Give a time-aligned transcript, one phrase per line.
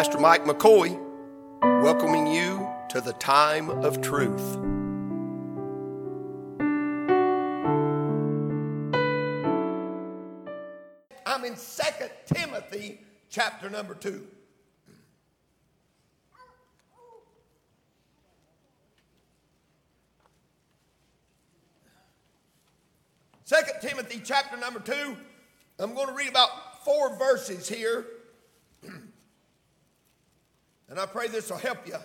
[0.00, 0.98] Pastor Mike McCoy,
[1.82, 4.56] welcoming you to the time of truth.
[11.26, 11.58] I'm in 2
[12.24, 14.26] Timothy chapter number 2.
[23.44, 25.14] Second Timothy chapter number 2.
[25.78, 28.06] I'm going to read about four verses here.
[30.90, 31.96] And I pray this will help you.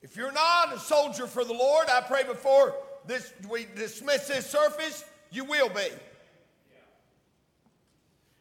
[0.00, 2.74] If you're not a soldier for the Lord, I pray before
[3.06, 5.88] this we dismiss this surface, you will be.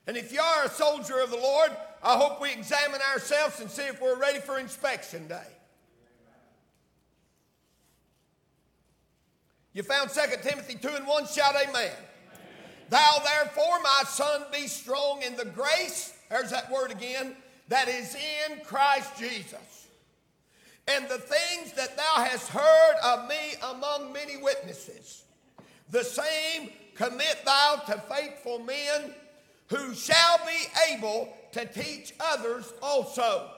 [0.05, 1.71] And if you are a soldier of the Lord,
[2.03, 5.47] I hope we examine ourselves and see if we're ready for inspection day.
[9.71, 11.73] You found 2 Timothy 2 and 1, shout amen.
[11.73, 11.91] amen.
[12.89, 17.35] Thou therefore, my son, be strong in the grace, there's that word again,
[17.69, 19.87] that is in Christ Jesus.
[20.87, 25.23] And the things that thou hast heard of me among many witnesses,
[25.89, 29.13] the same commit thou to faithful men
[29.67, 33.49] who shall be able to teach others also.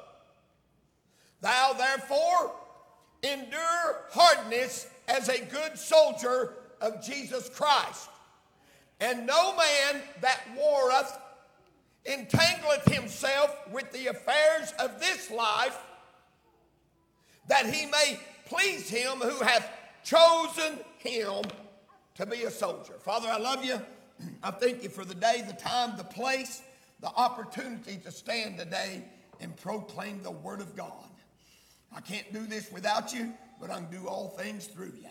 [1.42, 2.52] Thou therefore
[3.24, 8.10] endure hardness as a good soldier of Jesus Christ.
[9.00, 11.18] And no man that warreth
[12.06, 15.78] entangleth himself with the affairs of this life,
[17.48, 19.70] that he may please him who hath
[20.04, 21.44] chosen him
[22.16, 22.94] to be a soldier.
[23.00, 23.82] Father, I love you.
[24.44, 26.62] I thank you for the day, the time, the place,
[27.02, 29.04] the opportunity to stand today
[29.42, 30.92] and proclaim the Word of God.
[31.96, 35.10] I can't do this without you, but I can do all things through you.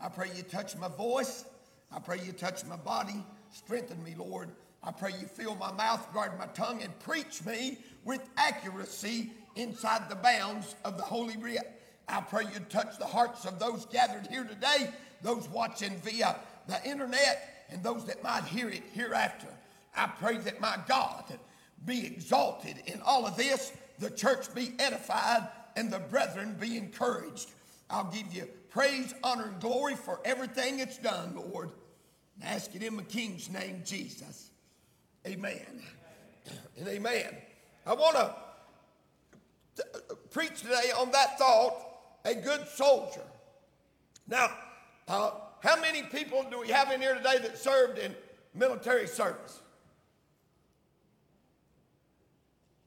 [0.00, 1.44] I pray you touch my voice.
[1.92, 3.24] I pray you touch my body.
[3.52, 4.50] Strengthen me, Lord.
[4.86, 10.10] I pray you fill my mouth, guard my tongue, and preach me with accuracy inside
[10.10, 11.80] the bounds of the Holy Writ.
[12.06, 14.90] I pray you touch the hearts of those gathered here today,
[15.22, 16.36] those watching via
[16.68, 19.48] the internet, and those that might hear it hereafter.
[19.96, 21.24] I pray that my God
[21.86, 27.50] be exalted in all of this, the church be edified, and the brethren be encouraged.
[27.88, 31.70] I'll give you praise, honor, and glory for everything it's done, Lord.
[32.42, 34.50] I ask it in my King's name, Jesus.
[35.26, 35.82] Amen.
[36.78, 37.36] And amen.
[37.86, 38.34] I want to
[40.30, 41.74] preach today on that thought
[42.24, 43.22] a good soldier.
[44.28, 44.50] Now,
[45.08, 45.30] uh,
[45.60, 48.14] how many people do we have in here today that served in
[48.54, 49.60] military service?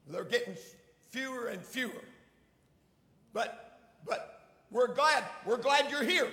[0.06, 0.54] They're getting
[1.10, 2.04] fewer and fewer.
[3.32, 6.28] But, but we're glad, we're glad you're here.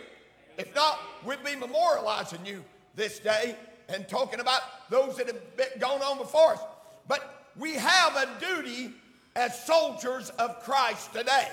[0.57, 2.63] If not, we'd be memorializing you
[2.95, 3.55] this day
[3.89, 6.59] and talking about those that have been, gone on before us.
[7.07, 8.93] But we have a duty
[9.35, 11.47] as soldiers of Christ today.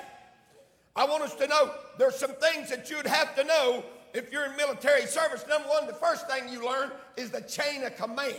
[0.94, 3.84] I want us to know there's some things that you'd have to know
[4.14, 5.44] if you're in military service.
[5.48, 8.36] Number one, the first thing you learn is the chain of command.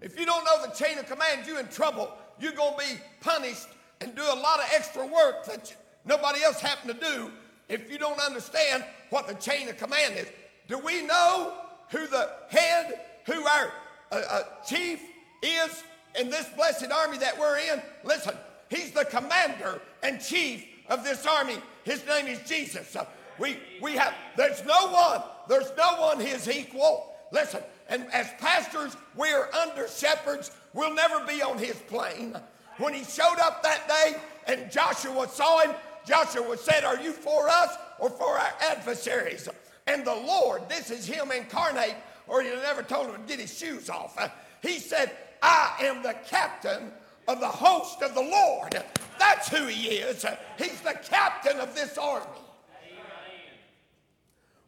[0.00, 2.12] If you don't know the chain of command, you're in trouble.
[2.38, 3.66] You're going to be punished
[4.00, 7.30] and do a lot of extra work that nobody else happened to do
[7.68, 10.26] if you don't understand what the chain of command is.
[10.68, 11.54] Do we know
[11.90, 13.72] who the head, who our
[14.10, 15.00] uh, uh, chief
[15.42, 15.84] is
[16.18, 17.82] in this blessed army that we're in?
[18.04, 18.34] Listen,
[18.70, 21.56] he's the commander and chief of this army.
[21.84, 22.96] His name is Jesus.
[22.96, 23.04] Uh,
[23.38, 27.12] we, we have, there's no one, there's no one his equal.
[27.32, 30.50] Listen, and as pastors, we are under shepherds.
[30.72, 32.36] We'll never be on his plane.
[32.78, 34.16] When he showed up that day
[34.46, 35.74] and Joshua saw him,
[36.06, 39.48] Joshua said, Are you for us or for our adversaries?
[39.86, 41.94] And the Lord, this is him incarnate,
[42.28, 44.14] or he never told him to get his shoes off.
[44.18, 44.28] Uh,
[44.62, 46.90] he said, I am the captain
[47.28, 48.82] of the host of the Lord.
[49.18, 50.24] That's who he is.
[50.24, 52.26] Uh, he's the captain of this army.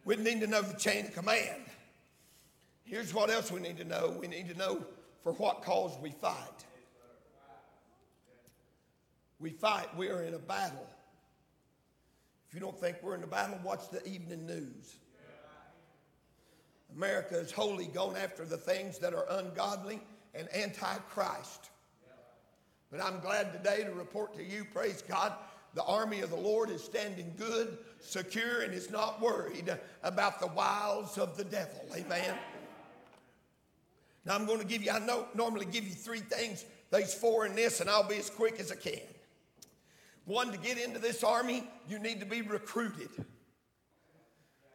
[0.04, 1.64] We need to know the chain of command.
[2.84, 4.82] Here's what else we need to know we need to know
[5.22, 6.64] for what cause we fight.
[9.38, 10.86] We fight, we are in a battle.
[12.48, 14.96] If you don't think we're in a battle, watch the evening news.
[16.94, 20.00] America is wholly gone after the things that are ungodly
[20.34, 21.70] and anti-Christ.
[22.90, 25.34] But I'm glad today to report to you, praise God,
[25.74, 30.46] the army of the Lord is standing good, secure, and is not worried about the
[30.46, 31.84] wiles of the devil.
[31.94, 32.34] Amen.
[34.24, 36.64] Now I'm going to give you, I know, normally give you three things.
[36.90, 39.00] There's four in this, and I'll be as quick as I can.
[40.24, 43.10] One, to get into this army, you need to be recruited.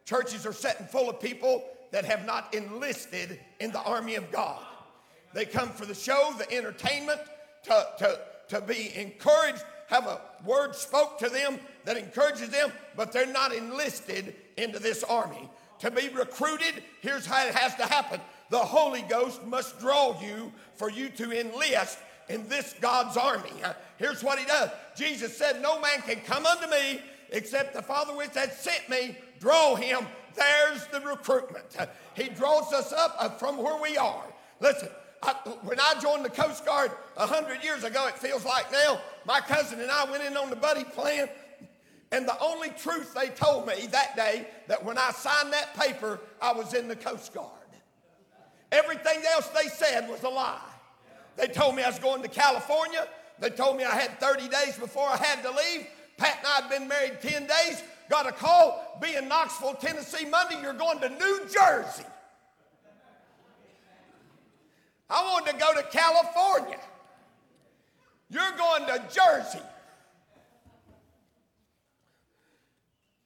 [0.04, 1.64] Churches are setting full of people
[1.94, 4.60] that have not enlisted in the army of God.
[5.32, 7.20] They come for the show, the entertainment,
[7.62, 13.12] to, to, to be encouraged, have a word spoke to them that encourages them, but
[13.12, 15.48] they're not enlisted into this army.
[15.78, 18.20] To be recruited, here's how it has to happen
[18.50, 21.98] the Holy Ghost must draw you for you to enlist
[22.28, 23.52] in this God's army.
[23.98, 27.00] Here's what he does Jesus said, No man can come unto me
[27.30, 30.04] except the Father which had sent me draw him.
[30.34, 31.76] There's the recruitment.
[32.14, 34.24] He draws us up uh, from where we are.
[34.60, 34.88] Listen,
[35.22, 35.32] I,
[35.62, 39.80] when I joined the Coast Guard 100 years ago, it feels like now, my cousin
[39.80, 41.28] and I went in on the buddy plan,
[42.12, 46.20] and the only truth they told me that day that when I signed that paper,
[46.40, 47.50] I was in the Coast Guard.
[48.70, 50.58] Everything else they said was a lie.
[51.36, 53.08] They told me I was going to California.
[53.38, 55.86] They told me I had 30 days before I had to leave.
[56.16, 57.82] Pat and I had been married 10 days.
[58.10, 60.60] Got a call, be in Knoxville, Tennessee Monday.
[60.62, 62.04] You're going to New Jersey.
[65.08, 66.80] I wanted to go to California.
[68.30, 69.60] You're going to Jersey.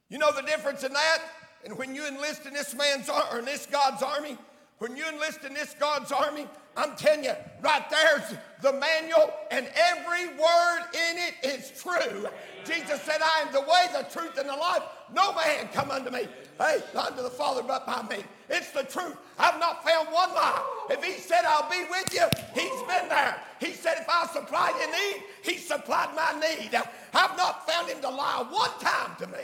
[0.09, 1.19] You know the difference in that?
[1.65, 4.37] And when you enlist in this man's or in this God's army,
[4.79, 9.67] when you enlist in this God's army, I'm telling you, right there's the manual, and
[9.75, 12.27] every word in it is true.
[12.65, 14.83] Jesus said, I am the way, the truth, and the life.
[15.13, 16.27] No man come unto me.
[16.57, 18.23] Hey, unto the Father but by me.
[18.49, 19.15] It's the truth.
[19.37, 20.61] I've not found one lie.
[20.89, 23.41] If he said I'll be with you, he's been there.
[23.59, 26.75] He said if I supply your need, he supplied my need.
[27.13, 29.43] I've not found him to lie one time to me.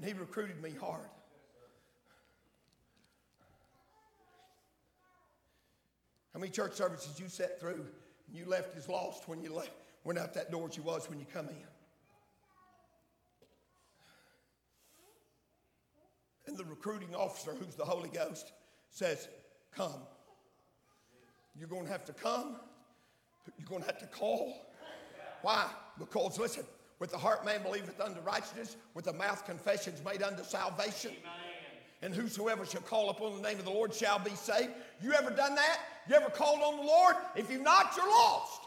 [0.00, 1.10] And he recruited me hard.
[6.32, 7.84] How many church services you sat through
[8.26, 9.72] and you left as lost when you left,
[10.04, 11.66] went out that door as you was when you come in?
[16.46, 18.52] And the recruiting officer, who's the Holy Ghost,
[18.88, 19.28] says,
[19.76, 20.00] Come.
[21.58, 22.56] You're going to have to come.
[23.58, 24.66] You're going to have to call.
[25.42, 25.66] Why?
[25.98, 26.64] Because, listen,
[27.00, 31.10] with the heart man believeth unto righteousness, with the mouth confessions made unto salvation.
[31.10, 31.50] Amen.
[32.02, 34.70] And whosoever shall call upon the name of the Lord shall be saved.
[35.02, 35.80] You ever done that?
[36.08, 37.16] You ever called on the Lord?
[37.34, 38.60] If you've not, you're lost.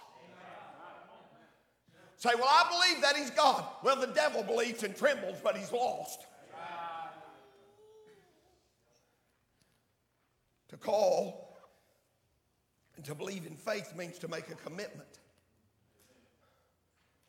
[2.18, 3.66] Say, well, I believe that he's God.
[3.84, 6.22] Well, the devil believes and trembles, but he's lost.
[10.70, 11.58] To call
[12.96, 15.20] and to believe in faith means to make a commitment.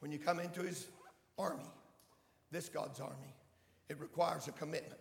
[0.04, 0.88] When you come into his
[1.38, 1.64] army,
[2.50, 3.32] this God's army,
[3.88, 5.00] it requires a commitment.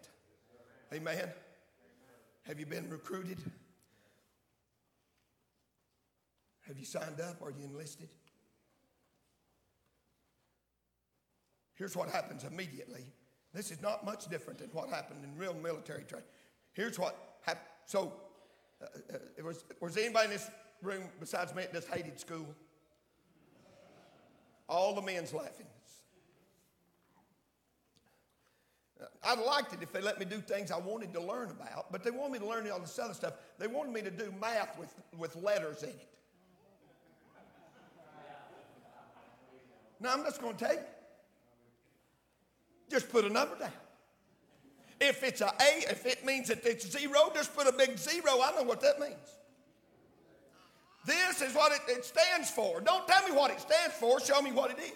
[0.94, 1.30] Amen.
[2.44, 3.38] Have you been recruited?
[6.66, 7.42] Have you signed up?
[7.42, 8.08] Are you enlisted?
[11.74, 13.04] Here's what happens immediately.
[13.54, 16.30] This is not much different than what happened in real military training.
[16.72, 17.68] Here's what happened.
[17.88, 18.14] So,
[18.82, 18.86] uh,
[19.16, 20.50] uh, was, was anybody in this
[20.82, 22.56] room besides me that just hated school?
[24.68, 25.68] All the men's laughing.
[29.26, 32.04] I'd liked it if they let me do things I wanted to learn about, but
[32.04, 33.34] they wanted me to learn all this other stuff.
[33.58, 36.10] They wanted me to do math with, with letters in it.
[40.00, 40.82] Now, I'm just going to tell you
[42.90, 43.72] just put a number down.
[45.00, 48.42] If it's a A, if it means that it's zero, just put a big zero.
[48.42, 49.16] I know what that means.
[51.06, 52.82] This is what it, it stands for.
[52.82, 54.94] Don't tell me what it stands for, show me what it is.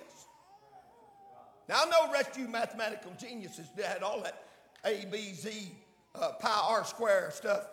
[1.67, 4.45] Now, I know rest of you mathematical geniuses had all that
[4.85, 5.71] A, B, Z,
[6.15, 7.67] uh, pi r square stuff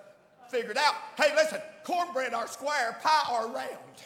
[0.49, 0.95] figured out.
[1.17, 4.03] Hey, listen, cornbread R square, pi R round.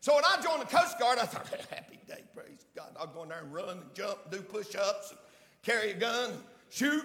[0.00, 2.94] So when I joined the Coast Guard, I thought, happy day, praise God.
[2.98, 5.14] I'll go in there and run and jump, do push ups,
[5.62, 6.32] carry a gun
[6.70, 7.04] shoot,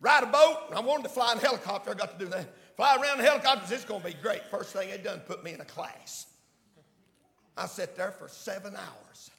[0.00, 0.58] ride a boat.
[0.74, 1.90] I wanted to fly in a helicopter.
[1.90, 2.54] I got to do that.
[2.76, 4.44] Fly around in helicopters, it's going to be great.
[4.46, 6.26] First thing they done, put me in a class.
[7.56, 9.30] I sat there for seven hours.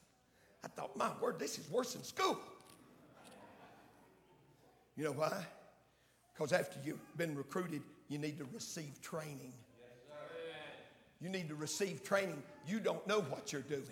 [0.63, 2.39] I thought, my word, this is worse than school.
[4.95, 5.43] You know why?
[6.33, 9.53] Because after you've been recruited, you need to receive training.
[11.21, 12.41] You need to receive training.
[12.67, 13.83] You don't know what you're doing.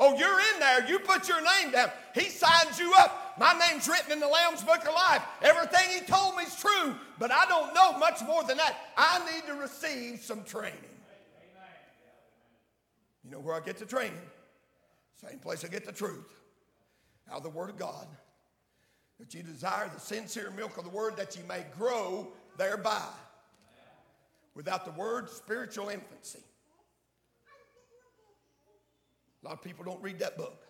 [0.00, 0.88] Oh, you're in there.
[0.88, 1.90] You put your name down.
[2.14, 3.34] He signs you up.
[3.36, 5.22] My name's written in the Lamb's Book of Life.
[5.42, 8.76] Everything he told me is true, but I don't know much more than that.
[8.96, 10.78] I need to receive some training.
[13.24, 14.14] You know where I get the training?
[15.26, 16.32] Same place I get the truth.
[17.30, 18.06] Out of the Word of God.
[19.18, 23.02] That you desire the sincere milk of the Word that you may grow thereby.
[24.54, 26.40] Without the Word, spiritual infancy.
[29.42, 30.64] A lot of people don't read that book.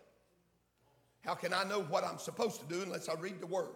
[1.24, 3.70] How can I know what I'm supposed to do unless I read the Word?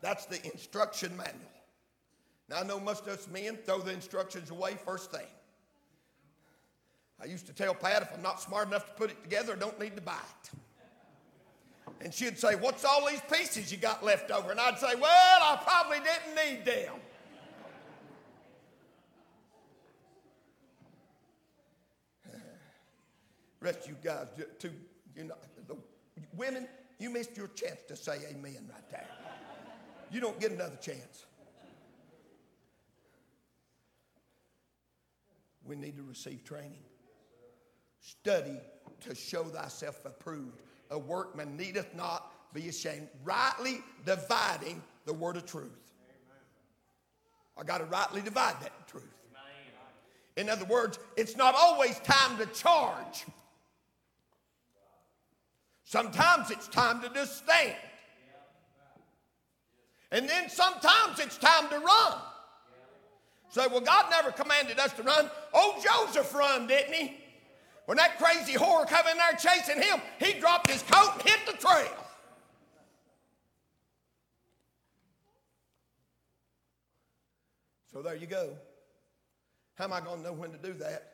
[0.00, 1.34] That's the instruction manual.
[2.48, 5.26] Now, I know most of us men throw the instructions away first thing.
[7.20, 9.56] I used to tell Pat if I'm not smart enough to put it together, I
[9.56, 10.50] don't need to buy it.
[12.02, 14.50] And she'd say, What's all these pieces you got left over?
[14.50, 16.94] And I'd say, Well, I probably didn't need them.
[23.66, 24.28] Rest of you guys,
[24.60, 24.70] too,
[25.16, 25.34] you know,
[26.36, 26.68] women,
[27.00, 29.08] you missed your chance to say amen right there.
[30.08, 31.26] You don't get another chance.
[35.64, 36.84] We need to receive training.
[37.98, 38.56] Study
[39.00, 40.62] to show thyself approved.
[40.92, 45.92] A workman needeth not be ashamed, rightly dividing the word of truth.
[47.58, 49.02] I got to rightly divide that truth.
[50.36, 53.26] In other words, it's not always time to charge.
[55.86, 57.76] Sometimes it's time to just stand.
[60.10, 62.14] And then sometimes it's time to run.
[63.50, 65.30] Say, well, God never commanded us to run.
[65.54, 67.16] Old Joseph run, didn't he?
[67.86, 71.38] When that crazy whore come in there chasing him, he dropped his coat and hit
[71.46, 72.04] the trail.
[77.92, 78.56] So there you go.
[79.76, 81.12] How am I going to know when to do that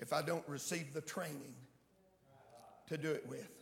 [0.00, 1.54] if I don't receive the training
[2.88, 3.61] to do it with?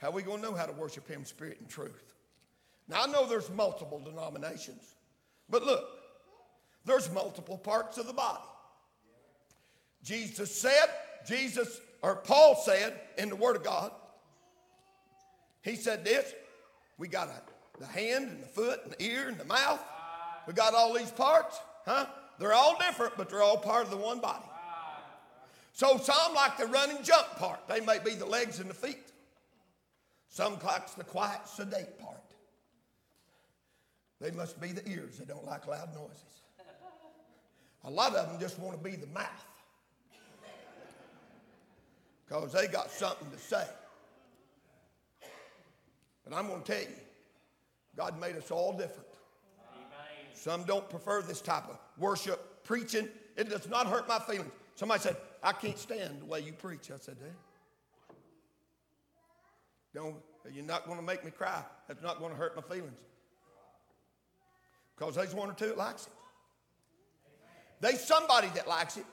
[0.00, 2.14] How are we going to know how to worship Him spirit and truth?
[2.88, 4.94] Now, I know there's multiple denominations,
[5.48, 5.84] but look,
[6.84, 8.42] there's multiple parts of the body.
[10.02, 10.86] Jesus said,
[11.26, 13.92] Jesus, or Paul said in the Word of God,
[15.62, 16.32] he said this
[16.96, 19.80] we got a, the hand and the foot and the ear and the mouth.
[20.46, 22.06] We got all these parts, huh?
[22.38, 24.44] They're all different, but they're all part of the one body.
[25.72, 27.68] So some like the run and jump part.
[27.68, 29.12] They may be the legs and the feet.
[30.30, 32.16] Some likes the quiet, sedate part.
[34.20, 35.18] They must be the ears.
[35.18, 36.22] that don't like loud noises.
[37.84, 39.26] A lot of them just want to be the mouth
[42.28, 43.64] because they got something to say.
[46.24, 46.96] But I'm going to tell you,
[47.96, 49.08] God made us all different.
[50.34, 53.08] Some don't prefer this type of worship, preaching.
[53.36, 54.52] It does not hurt my feelings.
[54.76, 56.90] Somebody said, I can't stand the way you preach.
[56.94, 57.32] I said, hey.
[59.94, 60.16] Don't,
[60.52, 61.62] you're not going to make me cry.
[61.88, 62.98] That's not going to hurt my feelings.
[64.96, 66.12] Because there's one or two that likes it.
[67.80, 69.06] There's somebody that likes it.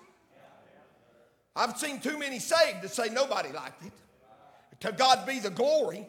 [1.56, 3.92] I've seen too many saved to say nobody liked it.
[4.82, 6.06] To God be the glory.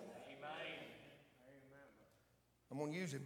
[2.70, 3.25] I'm going to use him.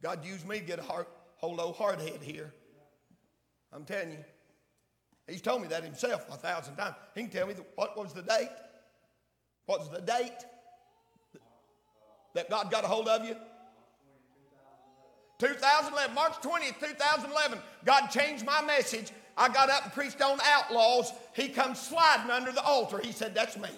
[0.00, 2.52] God used me to get a heart, whole old hard head here.
[3.72, 4.24] I'm telling you.
[5.26, 6.94] He's told me that himself a thousand times.
[7.14, 8.48] He can tell me what was the date.
[9.68, 10.46] What was the date
[12.32, 13.36] that God got a hold of you?
[15.38, 17.58] 2011, March 20th, 2011.
[17.84, 19.12] God changed my message.
[19.36, 21.12] I got up and preached on outlaws.
[21.34, 22.98] He comes sliding under the altar.
[22.98, 23.68] He said, That's me.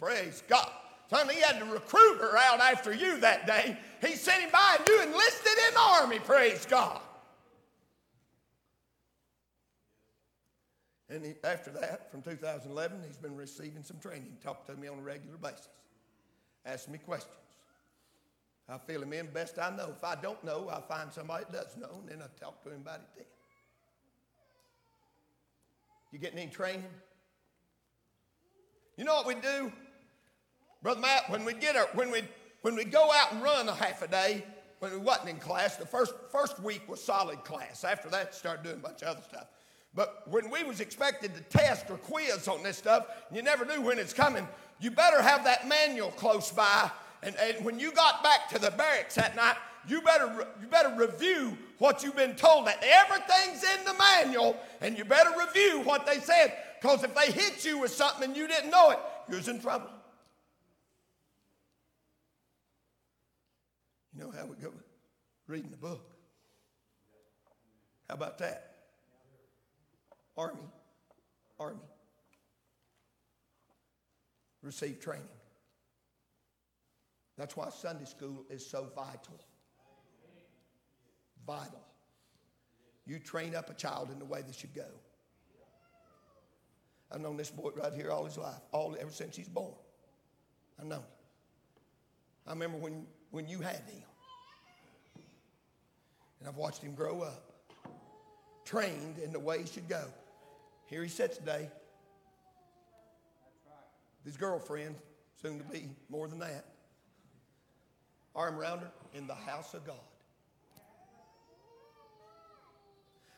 [0.00, 0.68] Praise God.
[1.10, 3.78] Son, he had the recruiter out after you that day.
[4.04, 6.18] He sent him by and you enlisted in the army.
[6.18, 7.00] Praise God.
[11.10, 14.98] And he, after that, from 2011, he's been receiving some training, talked to me on
[14.98, 15.68] a regular basis,
[16.64, 17.34] asked me questions.
[18.68, 19.92] I fill him in best I know.
[19.96, 22.70] If I don't know, I'll find somebody that does know, and then I talk to
[22.70, 23.26] him about it then.
[26.12, 26.84] You getting any training?
[28.96, 29.72] You know what we do?
[30.82, 32.22] Brother Matt, when we get our, when we
[32.62, 34.44] when we go out and run a half a day,
[34.80, 37.84] when we wasn't in class, the first first week was solid class.
[37.84, 39.46] After that, started doing a bunch of other stuff.
[39.94, 43.80] But when we was expected to test or quiz on this stuff, you never knew
[43.80, 44.46] when it's coming.
[44.80, 46.90] You better have that manual close by.
[47.22, 49.56] And, and when you got back to the barracks that night,
[49.88, 52.66] you better, you better review what you've been told.
[52.66, 56.54] That everything's in the manual, and you better review what they said.
[56.80, 59.60] Because if they hit you with something and you didn't know it, you was in
[59.60, 59.90] trouble.
[64.14, 64.72] You know how we go
[65.46, 66.10] reading the book.
[68.08, 68.79] How about that?
[70.40, 70.70] Army,
[71.58, 71.90] Army.
[74.62, 75.26] Receive training.
[77.36, 79.38] That's why Sunday school is so vital.
[81.46, 81.84] Vital.
[83.06, 84.86] You train up a child in the way they should go.
[87.12, 89.74] I've known this boy right here all his life, all ever since he's born.
[90.80, 90.96] I know.
[90.96, 91.04] Him.
[92.46, 94.02] I remember when, when you had him.
[96.38, 97.52] And I've watched him grow up,
[98.64, 100.04] trained in the way he should go.
[100.90, 101.68] Here he sits today.
[104.24, 104.96] His girlfriend,
[105.40, 106.64] soon to be more than that.
[108.34, 109.96] Arm around her in the house of God.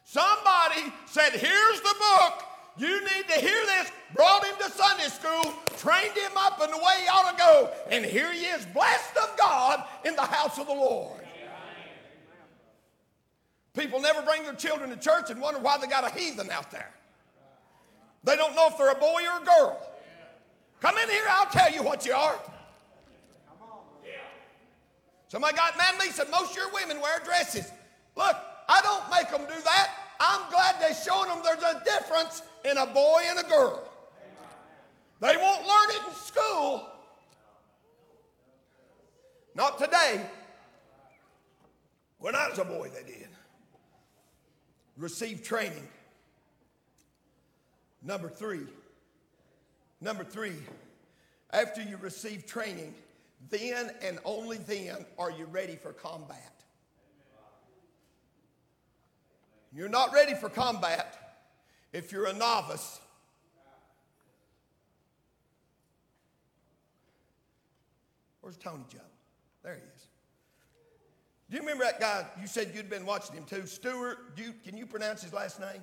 [0.04, 2.42] Somebody said, Here's the book.
[2.78, 3.92] You need to hear this.
[4.14, 7.70] Brought him to Sunday school, trained him up in the way he ought to go,
[7.90, 11.20] and here he is, blessed of God in the house of the Lord.
[13.74, 16.70] People never bring their children to church and wonder why they got a heathen out
[16.70, 16.92] there.
[18.24, 19.80] They don't know if they're a boy or a girl.
[20.80, 22.34] Come in here, I'll tell you what you are.
[22.34, 23.78] Come on.
[25.28, 27.70] Somebody got mad at me said, Most of your women wear dresses.
[28.16, 28.36] Look,
[28.68, 29.90] I don't make them do that.
[30.20, 33.88] I'm glad they're showing them there's a difference in a boy and a girl.
[35.20, 36.88] They won't learn it in school.
[39.54, 40.24] Not today.
[42.18, 43.28] When I was a boy, they did.
[44.96, 45.88] Receive training.
[48.04, 48.66] Number three.
[50.00, 50.56] Number three,
[51.52, 52.94] after you receive training,
[53.50, 56.52] then and only then are you ready for combat.
[59.72, 61.38] You're not ready for combat
[61.92, 63.00] if you're a novice.
[68.40, 68.98] Where's Tony Joe?
[69.62, 70.06] There he is.
[71.48, 72.26] Do you remember that guy?
[72.40, 73.66] You said you'd been watching him too.
[73.66, 75.82] Stewart, you, can you pronounce his last name?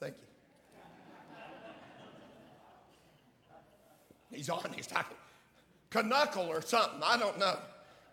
[0.00, 0.29] Thank you.
[4.32, 4.96] He's honest.
[4.96, 5.04] I
[5.90, 7.00] can, Knuckle or something.
[7.02, 7.56] I don't know.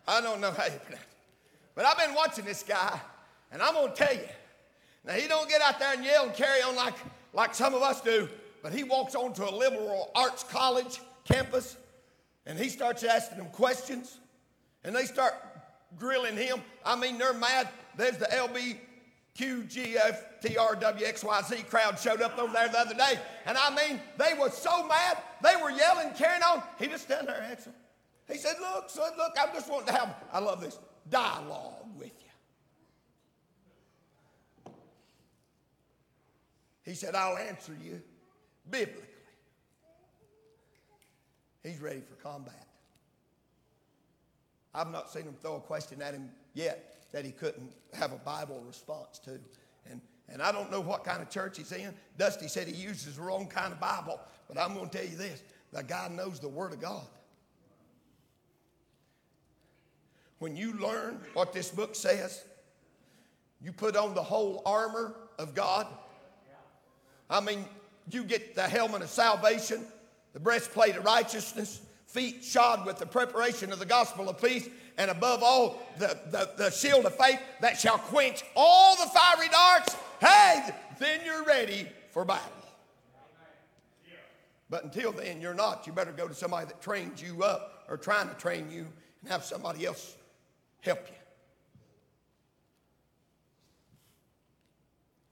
[0.07, 1.17] I don't know how you pronounce it.
[1.75, 2.99] But I've been watching this guy,
[3.51, 4.27] and I'm going to tell you.
[5.05, 6.95] Now, he don't get out there and yell and carry on like,
[7.33, 8.27] like some of us do,
[8.63, 11.77] but he walks onto a liberal arts college campus,
[12.45, 14.17] and he starts asking them questions,
[14.83, 15.33] and they start
[15.99, 16.61] grilling him.
[16.83, 17.69] I mean, they're mad.
[17.95, 18.77] There's the LB
[19.37, 23.19] QGFTRWXYZ crowd showed up over there the other day.
[23.45, 26.63] And I mean, they were so mad, they were yelling, carrying on.
[26.79, 27.75] He just stood there answering.
[28.27, 32.11] He said, Look, son, look, I'm just wanting to have, I love this, dialogue with
[34.65, 34.71] you.
[36.83, 38.01] He said, I'll answer you
[38.69, 39.03] biblically.
[41.63, 42.67] He's ready for combat.
[44.73, 48.17] I've not seen him throw a question at him yet that he couldn't have a
[48.17, 49.39] Bible response to.
[49.89, 51.93] And, and I don't know what kind of church he's in.
[52.17, 55.15] Dusty said he uses the wrong kind of Bible, but I'm going to tell you
[55.15, 55.41] this
[55.71, 57.05] the guy knows the Word of God.
[60.39, 62.43] When you learn what this book says,
[63.61, 65.87] you put on the whole armor of God.
[67.29, 67.65] I mean,
[68.11, 69.83] you get the helmet of salvation,
[70.33, 75.11] the breastplate of righteousness, feet shod with the preparation of the gospel of peace, and
[75.11, 79.95] above all, the, the, the shield of faith that shall quench all the fiery darts.
[80.19, 82.51] Hey, then you're ready for battle.
[84.69, 85.87] But until then, you're not.
[85.87, 88.85] You better go to somebody that trains you up or trying to train you
[89.21, 90.15] and have somebody else
[90.81, 91.15] help you.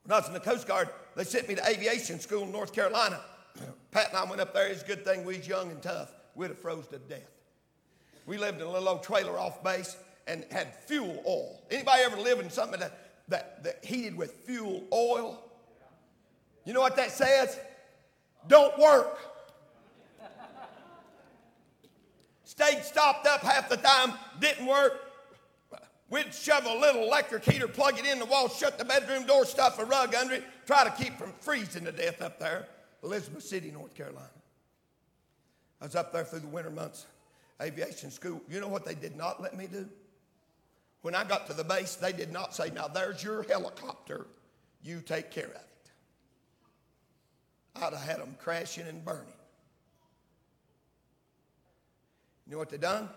[0.04, 2.72] When I was in the Coast Guard, they sent me to aviation school in North
[2.72, 3.20] Carolina.
[3.92, 4.68] Pat and I went up there.
[4.68, 6.14] It's a good thing we was young and tough.
[6.36, 7.35] We'd have froze to death.
[8.26, 9.96] We lived in a little old trailer off base
[10.28, 11.62] and had fuel oil.
[11.70, 15.44] Anybody ever live in something that, that, that heated with fuel oil?
[16.66, 17.60] You know what that says?
[18.48, 19.20] Don't work.
[22.44, 25.02] Stayed stopped up half the time, didn't work.
[26.10, 29.44] We'd shove a little electric heater, plug it in the wall, shut the bedroom door,
[29.46, 32.68] stuff a rug under it, try to keep from freezing to death up there.
[33.04, 34.30] Elizabeth City, North Carolina.
[35.82, 37.06] I was up there through the winter months
[37.62, 39.88] aviation school, you know what they did not let me do?
[41.02, 44.26] When I got to the base, they did not say, Now there's your helicopter,
[44.84, 45.62] you take care of it.
[47.76, 49.28] I'd have had them crashing and burning.
[52.46, 53.10] You know what they done?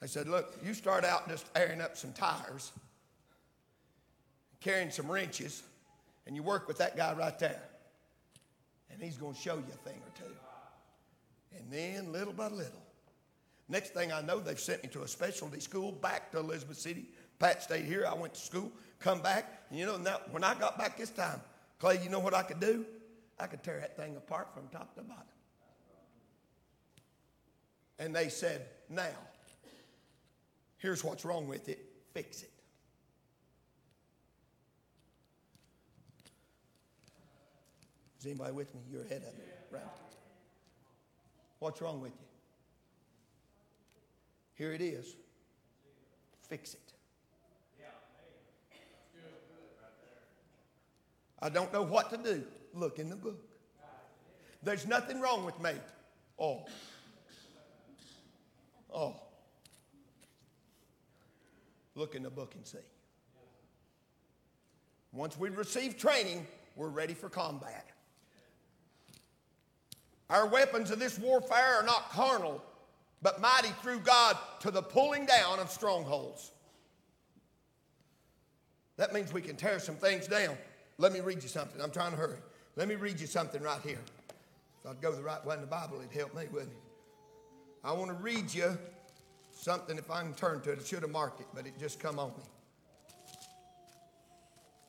[0.00, 2.72] They said, Look, you start out just airing up some tires,
[4.60, 5.62] carrying some wrenches,
[6.26, 7.62] and you work with that guy right there.
[8.90, 10.34] And he's going to show you a thing or two.
[11.58, 12.85] And then, little by little,
[13.68, 17.06] Next thing I know, they've sent me to a specialty school back to Elizabeth City.
[17.38, 18.06] Pat stayed here.
[18.08, 19.64] I went to school, come back.
[19.70, 21.40] And you know, now, when I got back this time,
[21.80, 22.86] Clay, you know what I could do?
[23.38, 25.24] I could tear that thing apart from top to bottom.
[27.98, 29.04] And they said, now,
[30.78, 31.80] here's what's wrong with it
[32.14, 32.50] fix it.
[38.18, 38.80] Is anybody with me?
[38.90, 39.82] You're ahead of me, right?
[41.58, 42.35] What's wrong with you?
[44.56, 45.14] Here it is.
[46.48, 46.80] Fix it.
[51.40, 52.42] I don't know what to do.
[52.74, 53.38] Look in the book.
[54.62, 55.72] There's nothing wrong with me.
[56.38, 56.64] Oh.
[58.92, 59.16] Oh.
[61.94, 62.78] Look in the book and see.
[65.12, 67.86] Once we receive training, we're ready for combat.
[70.28, 72.62] Our weapons of this warfare are not carnal,
[73.22, 76.52] but mighty through God to the pulling down of strongholds.
[78.96, 80.56] That means we can tear some things down.
[80.98, 81.80] Let me read you something.
[81.80, 82.38] I'm trying to hurry.
[82.76, 84.00] Let me read you something right here.
[84.80, 86.78] If I'd go the right way in the Bible, it'd help me, wouldn't it?
[87.84, 88.76] I want to read you
[89.52, 90.78] something, if I can turn to it.
[90.80, 92.44] I should have marked it, but it just come on me.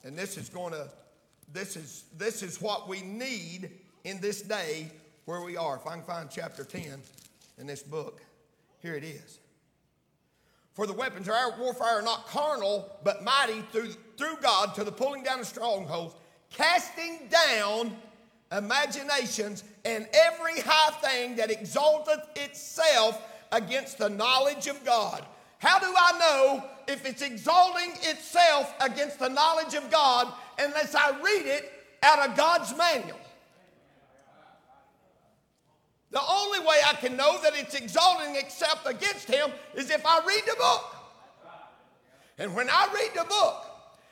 [0.04, 0.88] And this is going to,
[1.52, 3.72] this is, this is what we need
[4.04, 4.92] in this day
[5.26, 5.76] where we are.
[5.76, 7.02] If I can find chapter 10
[7.58, 8.22] in this book,
[8.80, 9.40] here it is.
[10.74, 14.84] For the weapons of our warfare are not carnal, but mighty through, through God to
[14.84, 16.16] the pulling down of strongholds,
[16.52, 17.98] casting down
[18.52, 25.26] imaginations and every high thing that exalteth itself against the knowledge of God.
[25.60, 31.20] How do I know if it's exalting itself against the knowledge of God unless I
[31.20, 31.72] read it
[32.04, 33.20] out of God's manual?
[36.12, 40.20] The only way I can know that it's exalting itself against Him is if I
[40.26, 40.96] read the book.
[42.38, 43.66] And when I read the book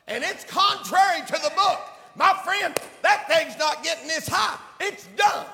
[0.07, 1.79] and it's contrary to the book,
[2.15, 4.57] my friend, that thing's not getting this high.
[4.79, 5.45] It's done.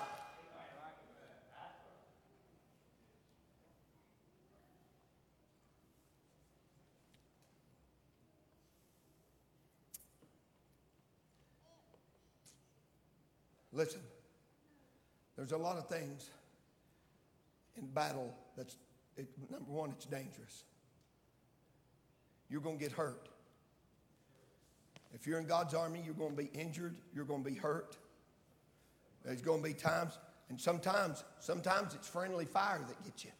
[13.74, 14.02] Listen,
[15.42, 16.30] there's a lot of things
[17.76, 18.78] in battle that's,
[19.18, 20.66] it, number one, it's dangerous.
[22.48, 23.28] You're going to get hurt.
[25.16, 27.98] If you're in God's army, you're going to be injured, you're going to be hurt.
[29.26, 33.32] There's going to be times, and sometimes, sometimes it's friendly fire that gets you.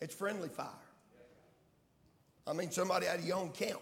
[0.00, 0.68] It's friendly fire.
[2.46, 3.80] I mean, somebody out of your own camp.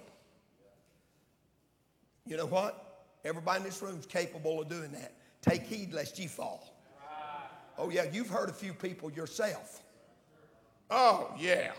[2.25, 3.05] You know what?
[3.23, 5.13] Everybody in this room is capable of doing that.
[5.43, 6.69] Take heed lest ye fall.
[7.77, 9.83] Oh, yeah, you've heard a few people yourself.
[10.91, 11.73] Oh, yeah.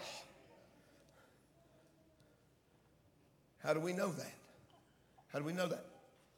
[3.63, 4.33] How do we know that?
[5.31, 5.85] How do we know that?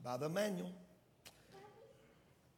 [0.04, 0.72] By the manual.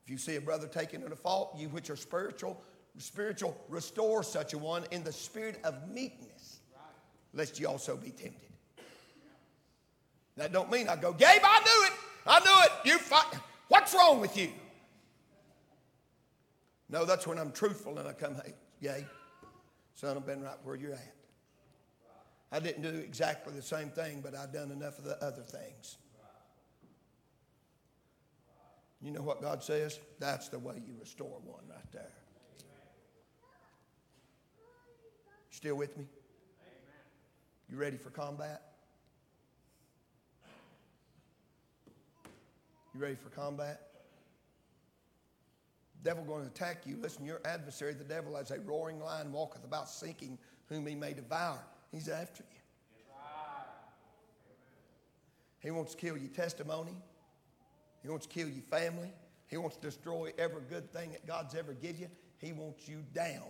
[0.04, 2.62] If you see a brother taken taking a fault, you which are spiritual,
[2.98, 6.60] spiritual, restore such a one in the spirit of meekness,
[7.34, 8.50] lest you also be tempted.
[10.36, 11.94] That don't mean I go, Gabe, I knew it.
[12.26, 12.72] I knew it.
[12.86, 13.40] You fight.
[13.68, 14.52] What's wrong with you?
[16.90, 19.06] No, that's when I'm truthful and I come, hey, Gabe,
[19.96, 21.14] son, I've been right where you're at.
[22.52, 25.98] I didn't do exactly the same thing, but I've done enough of the other things.
[29.02, 30.00] You know what God says?
[30.20, 32.12] That's the way you restore one right there.
[35.50, 36.06] Still with me?
[37.70, 38.77] You ready for combat?
[42.98, 43.88] You ready for combat?
[46.04, 46.98] devil going to attack you.
[47.00, 51.14] Listen, your adversary, the devil, as a roaring lion, walketh about seeking whom he may
[51.14, 51.60] devour.
[51.92, 52.60] He's after you.
[55.60, 56.96] He wants to kill your testimony.
[58.02, 59.12] He wants to kill your family.
[59.48, 62.08] He wants to destroy every good thing that God's ever give you.
[62.40, 63.44] He wants you down.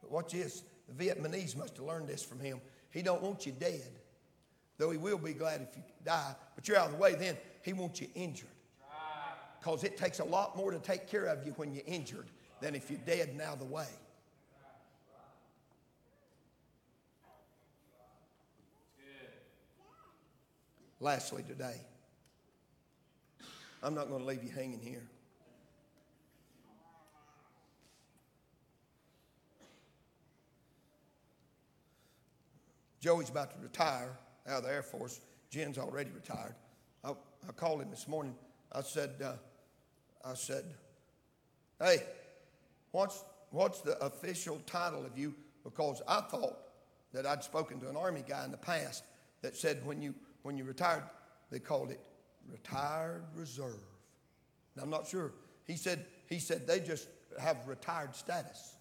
[0.00, 0.62] But watch this.
[0.88, 2.60] The Vietnamese must have learned this from him.
[2.92, 3.98] He don't want you dead,
[4.76, 6.36] though he will be glad if you die.
[6.54, 7.36] But you're out of the way then.
[7.62, 8.48] He wants you injured.
[9.58, 12.26] Because it takes a lot more to take care of you when you're injured
[12.60, 13.88] than if you're dead and out of the way.
[21.00, 21.76] Lastly, today,
[23.82, 25.04] I'm not going to leave you hanging here.
[33.00, 34.10] Joey's about to retire
[34.48, 35.20] out of the Air Force.
[35.50, 36.54] Jen's already retired.
[37.46, 38.34] I, called him this morning.
[38.72, 39.32] I said, uh,
[40.24, 40.64] I said,
[41.80, 41.98] hey,
[42.92, 45.34] what's, what's the official title of you?
[45.64, 46.56] Because I thought
[47.12, 49.04] that I'd spoken to an Army guy in the past
[49.42, 51.02] that said when you when you retired,
[51.50, 52.00] they called it
[52.50, 53.82] retired reserve.
[54.76, 55.32] Now, I'm not sure.
[55.66, 58.74] He said, he said they just have retired status.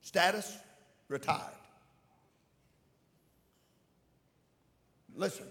[0.00, 0.56] Status,
[1.08, 1.40] retired.
[5.14, 5.46] Listen,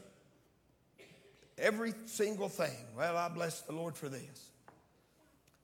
[1.61, 4.49] every single thing, well, I bless the Lord for this.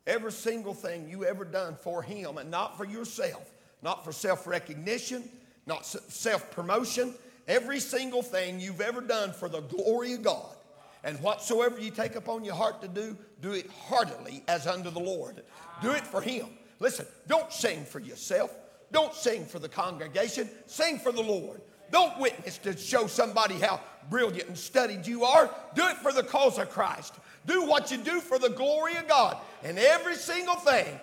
[0.06, 4.48] Every single thing you ever done for Him and not for yourself, not for self
[4.48, 5.28] recognition,
[5.66, 7.14] not self promotion,
[7.48, 10.56] every single thing you've ever done for the glory of God.
[11.04, 15.00] And whatsoever you take upon your heart to do, do it heartily as unto the
[15.00, 15.44] Lord.
[15.82, 16.48] Do it for Him.
[16.80, 18.54] Listen, don't sing for yourself.
[18.92, 20.50] Don't sing for the congregation.
[20.66, 21.62] Sing for the Lord.
[21.92, 25.50] Don't witness to show somebody how brilliant and studied you are.
[25.76, 27.14] Do it for the cause of Christ.
[27.46, 29.38] Do what you do for the glory of God.
[29.64, 31.00] And every single thing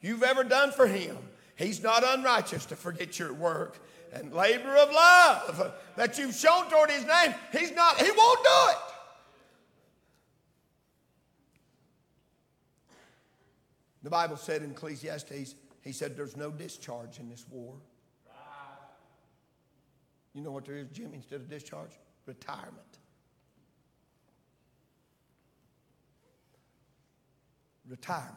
[0.00, 1.16] you've ever done for Him,
[1.56, 3.78] He's not unrighteous to forget your work
[4.12, 7.34] and labor of love that you've shown toward His name.
[7.52, 8.76] He's not, He won't do it.
[14.04, 17.74] The Bible said in Ecclesiastes, He said, There's no discharge in this war.
[20.38, 21.90] You know what there is, Jimmy, instead of discharge?
[22.24, 22.98] Retirement.
[27.88, 28.36] Retirement.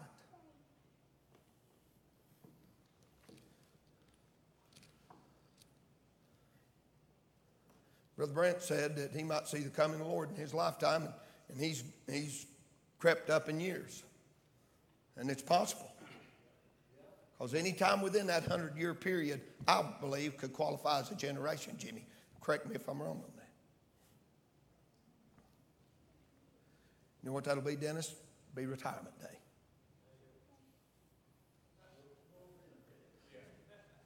[8.18, 11.08] Brother Brent said that he might see the coming of the Lord in his lifetime,
[11.50, 12.48] and he's, he's
[12.98, 14.02] crept up in years.
[15.18, 15.92] And it's possible.
[17.42, 21.74] Because any time within that 100 year period, I believe, could qualify as a generation,
[21.76, 22.06] Jimmy.
[22.40, 23.50] Correct me if I'm wrong on that.
[27.24, 28.14] You know what that'll be, Dennis?
[28.54, 29.40] Be retirement day.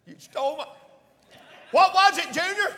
[0.08, 0.67] You stole my.
[1.71, 2.74] What was it, Junior?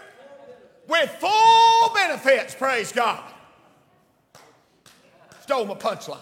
[0.87, 3.31] With full benefits, praise God.
[5.41, 6.17] Stole my punchline.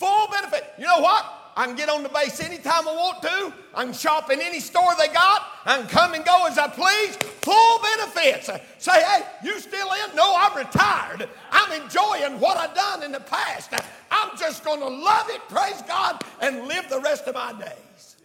[0.00, 0.64] Full benefit.
[0.78, 1.52] You know what?
[1.54, 3.52] I can get on the base anytime I want to.
[3.74, 5.42] I can shop in any store they got.
[5.66, 7.16] I can come and go as I please.
[7.16, 8.48] Full benefits.
[8.78, 10.16] Say, hey, you still in?
[10.16, 11.28] No, I'm retired.
[11.50, 13.74] I'm enjoying what I've done in the past.
[14.10, 18.16] I'm just going to love it, praise God, and live the rest of my days.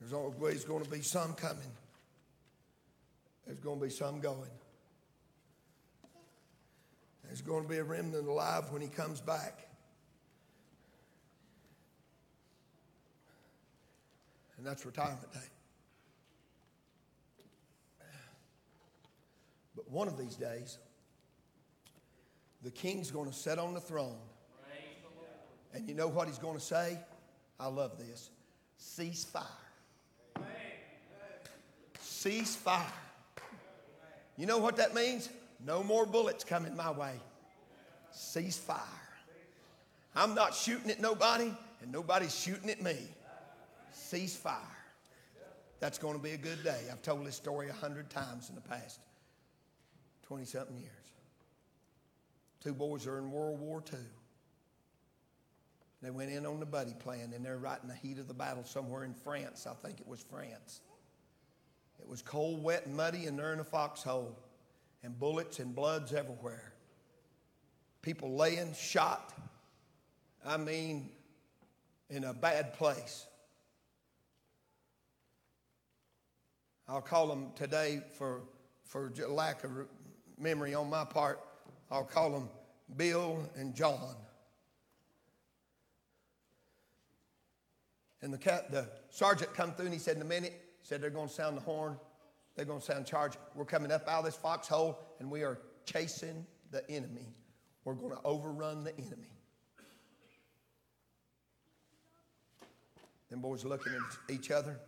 [0.00, 1.70] There's always going to be some coming.
[3.46, 4.48] There's going to be some going.
[7.30, 9.68] There's going to be a remnant alive when he comes back.
[14.58, 15.38] And that's retirement day.
[19.76, 20.78] But one of these days,
[22.64, 24.18] the king's going to sit on the throne.
[25.72, 26.98] And you know what he's going to say?
[27.60, 28.30] I love this.
[28.76, 29.44] Cease fire.
[32.00, 32.92] Cease fire.
[34.36, 35.28] You know what that means?
[35.64, 37.14] No more bullets coming my way.
[38.12, 38.78] Cease fire.
[40.14, 42.96] I'm not shooting at nobody, and nobody's shooting at me.
[43.92, 44.56] Cease fire.
[45.78, 46.80] That's going to be a good day.
[46.90, 49.00] I've told this story a hundred times in the past
[50.26, 50.92] 20 something years.
[52.62, 53.98] Two boys are in World War II.
[56.02, 58.34] They went in on the buddy plan, and they're right in the heat of the
[58.34, 59.66] battle somewhere in France.
[59.66, 60.80] I think it was France.
[61.98, 64.36] It was cold, wet, and muddy, and they're in a foxhole
[65.02, 66.72] and bullets and bloods everywhere.
[68.02, 69.32] People laying shot.
[70.44, 71.10] I mean,
[72.08, 73.26] in a bad place.
[76.88, 78.40] I'll call them today for,
[78.84, 79.70] for lack of
[80.38, 81.40] memory on my part,
[81.90, 82.48] I'll call them
[82.96, 84.16] Bill and John.
[88.22, 88.38] And the,
[88.70, 91.56] the sergeant come through and he said, in a minute, said they're going to sound
[91.56, 91.96] the horn.
[92.60, 93.38] They're going to sound charge.
[93.54, 97.32] We're coming up out of this foxhole and we are chasing the enemy.
[97.86, 99.32] We're going to overrun the enemy.
[103.30, 104.78] Them boys looking at each other.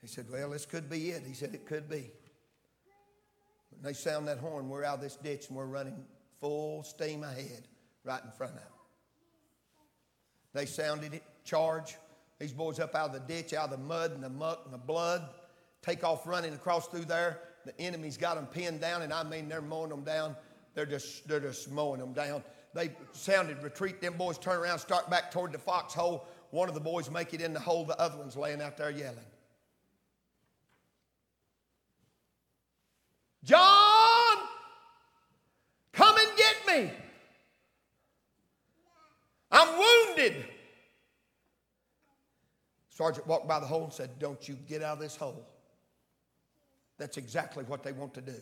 [0.00, 1.22] He said, Well, this could be it.
[1.24, 2.10] He said, It could be.
[3.70, 6.04] When they sound that horn, we're out of this ditch and we're running
[6.40, 7.68] full steam ahead
[8.02, 8.68] right in front of them.
[10.52, 11.96] They sounded it, charge.
[12.40, 14.74] These boys up out of the ditch, out of the mud and the muck and
[14.74, 15.22] the blood
[15.88, 17.40] take off running across through there.
[17.64, 20.36] The enemy's got them pinned down, and I mean they're mowing them down.
[20.74, 22.42] They're just, they're just mowing them down.
[22.74, 24.00] They sounded retreat.
[24.00, 26.26] Them boys turn around, start back toward the foxhole.
[26.50, 27.84] One of the boys make it in the hole.
[27.84, 29.18] The other one's laying out there yelling.
[33.44, 34.36] John,
[35.92, 36.92] come and get me.
[39.50, 40.44] I'm wounded.
[42.90, 45.46] Sergeant walked by the hole and said, Don't you get out of this hole.
[46.98, 48.40] That's exactly what they want to do.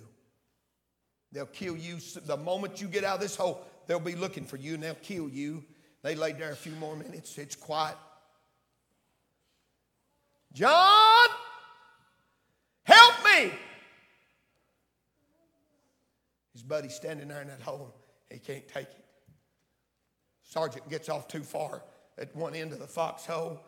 [1.32, 3.64] They'll kill you the moment you get out of this hole.
[3.86, 5.64] They'll be looking for you and they'll kill you.
[6.02, 7.36] They laid there a few more minutes.
[7.36, 7.96] It's quiet.
[10.52, 11.28] John,
[12.84, 13.52] help me.
[16.52, 17.94] His buddy's standing there in that hole.
[18.30, 19.04] He can't take it.
[20.42, 21.82] Sergeant gets off too far.
[22.18, 23.60] at one end of the foxhole.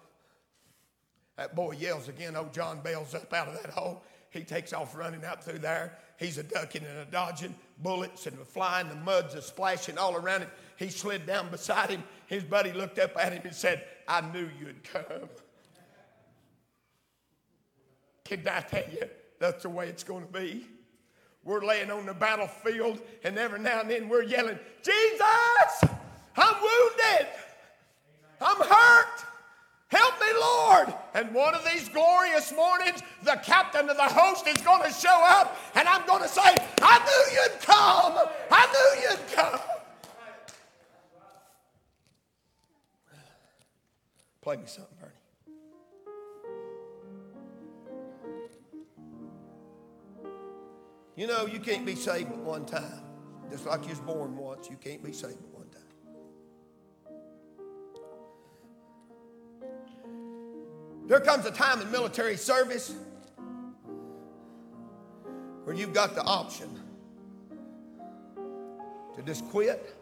[1.37, 2.35] That boy yells again.
[2.35, 4.03] Old John bails up out of that hole.
[4.31, 5.99] He takes off running out through there.
[6.19, 10.41] He's a ducking and a dodging, bullets and flying, the mud's a splashing all around
[10.41, 10.51] him.
[10.77, 12.03] He slid down beside him.
[12.27, 15.29] His buddy looked up at him and said, I knew you'd come.
[18.25, 20.67] Can I tell you, that's the way it's going to be.
[21.45, 25.95] We're laying on the battlefield, and every now and then we're yelling, Jesus,
[26.37, 27.29] I'm wounded,
[28.41, 28.78] I'm hurt.
[31.19, 35.21] And one of these glorious mornings, the captain of the host is going to show
[35.25, 38.29] up, and I'm going to say, I knew you'd come.
[38.53, 39.61] I knew you'd come.
[44.43, 45.13] Play me something, Bernie.
[51.17, 53.03] You know, you can't be saved at one time.
[53.51, 55.58] Just like you was born once, you can't be saved at
[61.09, 62.95] There comes a time in military service
[65.65, 66.69] where you've got the option
[69.17, 69.97] to just quit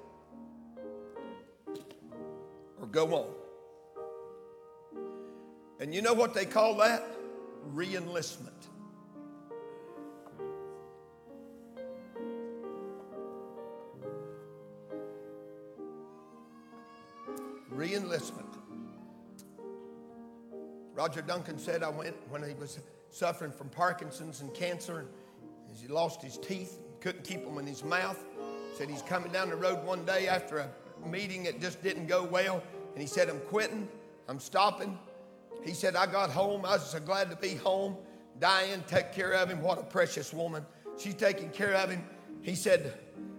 [2.80, 3.26] or go on.
[5.78, 7.04] And you know what they call that?
[7.72, 8.50] Reenlistment.
[17.72, 18.55] Reenlistment.
[20.96, 22.80] Roger Duncan said, I went when he was
[23.10, 25.04] suffering from Parkinson's and cancer,
[25.78, 28.18] he lost his teeth, couldn't keep them in his mouth.
[28.78, 30.70] Said he's coming down the road one day after a
[31.06, 32.62] meeting that just didn't go well,
[32.94, 33.88] and he said, I'm quitting,
[34.26, 34.98] I'm stopping.
[35.62, 36.64] He said, I got home.
[36.64, 37.96] I was so glad to be home.
[38.40, 39.60] Diane took care of him.
[39.60, 40.64] What a precious woman.
[40.98, 42.02] She's taking care of him.
[42.40, 42.94] He said,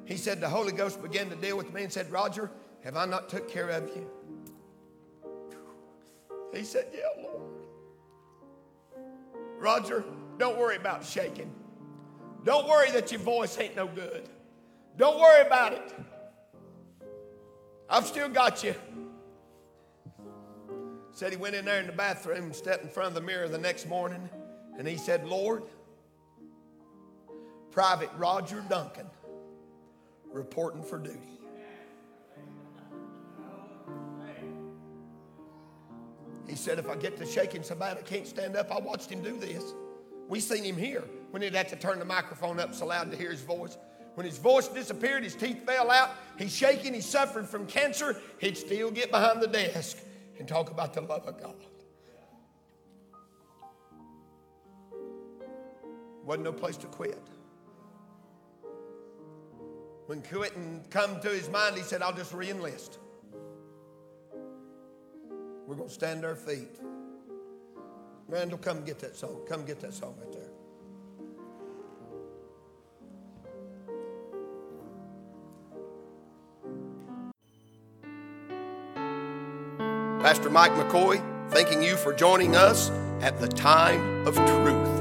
[0.05, 2.51] he said, the Holy Ghost began to deal with me and said, Roger,
[2.83, 4.07] have I not took care of you?
[6.53, 7.26] He said, Yeah, Lord.
[9.57, 10.03] Roger,
[10.37, 11.53] don't worry about shaking.
[12.43, 14.29] Don't worry that your voice ain't no good.
[14.97, 15.95] Don't worry about it.
[17.89, 18.75] I've still got you.
[21.11, 23.47] Said he went in there in the bathroom and stepped in front of the mirror
[23.47, 24.29] the next morning
[24.77, 25.63] and he said, Lord,
[27.71, 29.07] Private Roger Duncan
[30.31, 31.19] reporting for duty.
[36.57, 39.21] Said, if I get to shaking so bad I can't stand up, I watched him
[39.21, 39.63] do this.
[40.27, 43.17] We seen him here when he'd have to turn the microphone up so loud to
[43.17, 43.77] hear his voice.
[44.15, 48.57] When his voice disappeared, his teeth fell out, he's shaking, he's suffering from cancer, he'd
[48.57, 49.97] still get behind the desk
[50.39, 51.55] and talk about the love of God.
[56.25, 57.21] Wasn't no place to quit.
[60.07, 62.97] When quitting come to his mind, he said, I'll just re-enlist.
[65.67, 66.69] We're going to stand our feet.
[68.29, 69.41] Randall, come get that song.
[69.49, 70.43] Come get that song right there.
[80.21, 82.89] Pastor Mike McCoy, thanking you for joining us
[83.21, 84.96] at the time of truth.